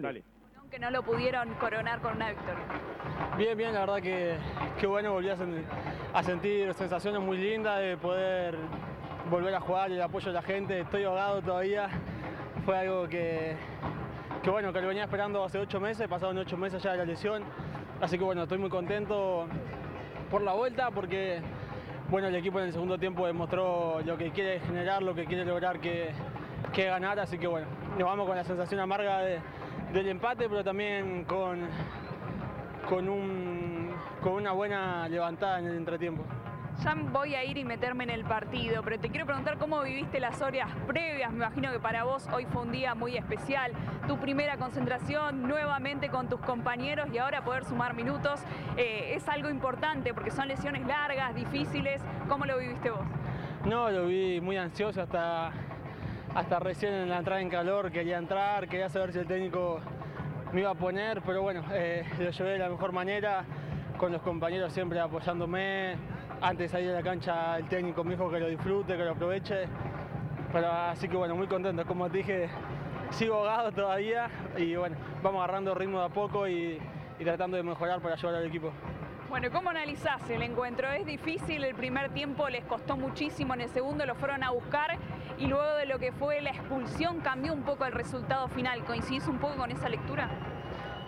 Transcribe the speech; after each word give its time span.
Dale. 0.00 0.22
Aunque 0.58 0.78
no 0.78 0.90
lo 0.90 1.02
pudieron 1.02 1.52
coronar 1.54 2.00
con 2.00 2.16
una 2.16 2.28
victoria. 2.30 2.64
Bien, 3.36 3.56
bien, 3.58 3.74
la 3.74 3.80
verdad 3.80 3.96
que, 4.00 4.36
que 4.78 4.86
bueno, 4.86 5.12
volví 5.12 5.28
a, 5.30 5.36
sen- 5.36 5.64
a 6.14 6.22
sentir 6.22 6.72
sensaciones 6.74 7.20
muy 7.20 7.36
lindas 7.38 7.80
de 7.80 7.96
poder 7.96 8.56
volver 9.30 9.54
a 9.54 9.60
jugar 9.60 9.90
y 9.90 9.94
el 9.94 10.02
apoyo 10.02 10.26
de 10.28 10.32
la 10.34 10.42
gente. 10.42 10.80
Estoy 10.80 11.04
ahogado 11.04 11.42
todavía. 11.42 11.88
Fue 12.64 12.78
algo 12.78 13.08
que, 13.08 13.56
que 14.42 14.50
bueno, 14.50 14.72
que 14.72 14.80
lo 14.80 14.88
venía 14.88 15.04
esperando 15.04 15.44
hace 15.44 15.58
ocho 15.58 15.80
meses, 15.80 16.06
pasaron 16.08 16.36
ocho 16.38 16.56
meses 16.56 16.82
ya 16.82 16.92
de 16.92 16.98
la 16.98 17.04
lesión. 17.04 17.42
Así 18.00 18.16
que 18.18 18.24
bueno, 18.24 18.42
estoy 18.44 18.58
muy 18.58 18.70
contento 18.70 19.46
por 20.30 20.42
la 20.42 20.52
vuelta 20.52 20.90
porque 20.90 21.40
bueno, 22.10 22.28
el 22.28 22.34
equipo 22.34 22.58
en 22.60 22.66
el 22.66 22.72
segundo 22.72 22.98
tiempo 22.98 23.26
demostró 23.26 24.00
lo 24.04 24.16
que 24.18 24.30
quiere 24.30 24.60
generar, 24.60 25.02
lo 25.02 25.14
que 25.14 25.26
quiere 25.26 25.44
lograr 25.44 25.80
que, 25.80 26.10
que 26.72 26.86
ganar, 26.86 27.18
así 27.20 27.38
que 27.38 27.46
bueno, 27.46 27.66
nos 27.98 28.06
vamos 28.08 28.26
con 28.26 28.36
la 28.36 28.42
sensación 28.44 28.80
amarga 28.80 29.18
de- 29.20 29.38
del 29.92 30.08
empate, 30.08 30.48
pero 30.48 30.62
también 30.62 31.24
con, 31.24 31.66
con, 32.88 33.08
un, 33.08 33.90
con 34.22 34.34
una 34.34 34.52
buena 34.52 35.08
levantada 35.08 35.58
en 35.58 35.66
el 35.66 35.76
entretiempo. 35.76 36.24
Ya 36.82 36.94
voy 36.94 37.34
a 37.34 37.44
ir 37.44 37.58
y 37.58 37.64
meterme 37.64 38.04
en 38.04 38.10
el 38.10 38.24
partido, 38.24 38.82
pero 38.82 38.98
te 38.98 39.10
quiero 39.10 39.26
preguntar 39.26 39.58
cómo 39.58 39.82
viviste 39.82 40.18
las 40.18 40.40
horas 40.40 40.70
previas. 40.86 41.30
Me 41.30 41.36
imagino 41.36 41.70
que 41.72 41.78
para 41.78 42.04
vos 42.04 42.26
hoy 42.32 42.46
fue 42.46 42.62
un 42.62 42.72
día 42.72 42.94
muy 42.94 43.18
especial. 43.18 43.72
Tu 44.06 44.16
primera 44.16 44.56
concentración 44.56 45.42
nuevamente 45.42 46.08
con 46.08 46.30
tus 46.30 46.40
compañeros 46.40 47.08
y 47.12 47.18
ahora 47.18 47.44
poder 47.44 47.66
sumar 47.66 47.94
minutos 47.94 48.40
eh, 48.78 49.12
es 49.14 49.28
algo 49.28 49.50
importante 49.50 50.14
porque 50.14 50.30
son 50.30 50.48
lesiones 50.48 50.86
largas, 50.86 51.34
difíciles. 51.34 52.00
¿Cómo 52.30 52.46
lo 52.46 52.56
viviste 52.56 52.88
vos? 52.88 53.04
No, 53.66 53.90
lo 53.90 54.06
vi 54.06 54.40
muy 54.40 54.56
ansioso 54.56 55.02
hasta, 55.02 55.52
hasta 56.34 56.58
recién 56.58 56.94
en 56.94 57.08
la 57.08 57.18
entrada 57.18 57.40
en 57.40 57.50
calor, 57.50 57.90
quería 57.90 58.18
entrar, 58.18 58.68
quería 58.68 58.88
saber 58.88 59.12
si 59.12 59.18
el 59.18 59.26
técnico 59.26 59.80
me 60.52 60.60
iba 60.60 60.70
a 60.70 60.74
poner, 60.74 61.22
pero 61.22 61.42
bueno, 61.42 61.62
eh, 61.72 62.04
lo 62.18 62.30
llevé 62.30 62.50
de 62.50 62.58
la 62.58 62.68
mejor 62.68 62.92
manera, 62.92 63.44
con 63.96 64.12
los 64.12 64.22
compañeros 64.22 64.72
siempre 64.72 65.00
apoyándome. 65.00 65.96
Antes 66.40 66.58
de 66.58 66.68
salir 66.68 66.88
de 66.88 66.94
la 66.94 67.02
cancha 67.02 67.58
el 67.58 67.68
técnico 67.68 68.02
me 68.02 68.12
dijo 68.12 68.30
que 68.30 68.40
lo 68.40 68.48
disfrute, 68.48 68.96
que 68.96 69.04
lo 69.04 69.12
aproveche. 69.12 69.66
Pero 70.52 70.72
así 70.72 71.08
que 71.08 71.16
bueno, 71.16 71.36
muy 71.36 71.46
contento, 71.46 71.84
como 71.84 72.08
te 72.08 72.18
dije, 72.18 72.48
sigo 73.10 73.36
ahogado 73.36 73.72
todavía 73.72 74.28
y 74.56 74.74
bueno, 74.74 74.96
vamos 75.22 75.42
agarrando 75.42 75.74
ritmo 75.74 76.00
de 76.00 76.06
a 76.06 76.08
poco 76.08 76.48
y, 76.48 76.80
y 77.20 77.24
tratando 77.24 77.56
de 77.58 77.62
mejorar 77.62 78.00
para 78.00 78.14
ayudar 78.14 78.36
al 78.36 78.46
equipo. 78.46 78.72
Bueno, 79.28 79.48
¿cómo 79.52 79.70
analizás 79.70 80.28
el 80.30 80.42
encuentro? 80.42 80.90
Es 80.90 81.06
difícil, 81.06 81.62
el 81.62 81.74
primer 81.74 82.12
tiempo 82.12 82.48
les 82.48 82.64
costó 82.64 82.96
muchísimo, 82.96 83.54
en 83.54 83.60
el 83.60 83.68
segundo 83.68 84.04
lo 84.06 84.14
fueron 84.16 84.42
a 84.42 84.50
buscar 84.50 84.98
y 85.38 85.46
luego 85.46 85.76
de 85.76 85.86
lo 85.86 85.98
que 85.98 86.10
fue 86.12 86.40
la 86.40 86.50
expulsión 86.50 87.20
cambió 87.20 87.52
un 87.52 87.62
poco 87.62 87.84
el 87.84 87.92
resultado 87.92 88.48
final. 88.48 88.82
¿Coincidís 88.84 89.28
un 89.28 89.38
poco 89.38 89.56
con 89.56 89.70
esa 89.70 89.88
lectura? 89.88 90.30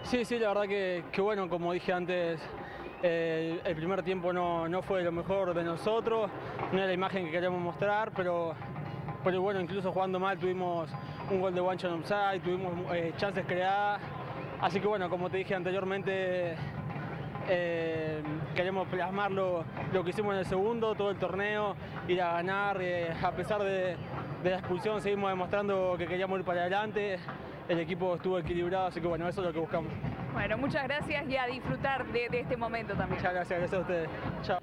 Sí, 0.05 0.25
sí, 0.25 0.39
la 0.39 0.49
verdad 0.49 0.65
que, 0.65 1.05
que 1.11 1.21
bueno, 1.21 1.49
como 1.49 1.73
dije 1.73 1.93
antes, 1.93 2.41
eh, 3.03 3.61
el 3.65 3.75
primer 3.75 4.03
tiempo 4.03 4.33
no, 4.33 4.69
no 4.69 4.83
fue 4.83 5.03
lo 5.03 5.13
mejor 5.13 5.55
de 5.55 5.65
nosotros, 5.65 6.31
no 6.73 6.79
es 6.79 6.87
la 6.87 6.93
imagen 6.93 7.25
que 7.25 7.33
queríamos 7.33 7.61
mostrar, 7.61 8.13
pero, 8.15 8.55
pero 9.25 9.41
bueno, 9.41 9.61
incluso 9.61 9.91
jugando 9.93 10.21
mal 10.21 10.39
tuvimos 10.39 10.91
un 11.31 11.41
gol 11.41 11.55
de 11.55 11.61
Wancho 11.61 11.89
en 11.89 11.95
offside, 11.95 12.41
tuvimos 12.41 12.73
eh, 12.93 13.13
chances 13.17 13.45
creadas, 13.47 14.01
así 14.63 14.81
que 14.81 14.87
bueno, 14.87 15.11
como 15.11 15.29
te 15.29 15.37
dije 15.37 15.55
anteriormente, 15.55 16.55
eh, 17.49 18.23
queremos 18.55 18.89
plasmar 18.89 19.31
lo, 19.31 19.65
lo 19.93 20.05
que 20.05 20.11
hicimos 20.11 20.33
en 20.33 20.39
el 20.39 20.47
segundo, 20.47 20.95
todo 20.95 21.11
el 21.11 21.19
torneo, 21.19 21.77
ir 22.09 22.23
a 22.23 22.33
ganar, 22.35 22.81
eh, 22.81 23.13
a 23.23 23.33
pesar 23.33 23.63
de, 23.63 23.97
de 24.43 24.51
la 24.51 24.59
expulsión 24.59 25.01
seguimos 25.01 25.31
demostrando 25.31 25.97
que 25.99 26.07
queríamos 26.07 26.39
ir 26.39 26.45
para 26.45 26.63
adelante, 26.63 27.19
el 27.69 27.79
equipo 27.81 28.15
estuvo 28.15 28.39
equilibrado, 28.39 28.87
así 28.87 29.01
que 29.01 29.07
bueno, 29.07 29.29
eso 29.29 29.41
es 29.41 29.47
lo 29.49 29.53
que 29.53 29.61
buscamos. 29.61 29.93
Bueno, 30.33 30.57
muchas 30.57 30.85
gracias 30.85 31.29
y 31.29 31.37
a 31.37 31.47
disfrutar 31.47 32.07
de, 32.07 32.29
de 32.31 32.41
este 32.41 32.57
momento 32.57 32.95
también. 32.95 33.19
Muchas 33.19 33.35
gracias, 33.35 33.59
gracias 33.59 33.79
a 33.79 33.83
ustedes. 33.83 34.09
Chao. 34.43 34.63